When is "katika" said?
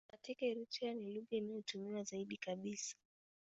0.07-0.45